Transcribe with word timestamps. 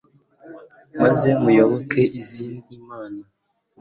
maze 1.01 1.29
muyoboka 1.41 1.99
izindi 2.21 2.71
mana 2.87 3.23